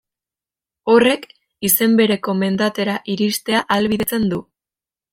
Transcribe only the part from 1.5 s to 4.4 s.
izen bereko mendatera iristea ahalbidetzen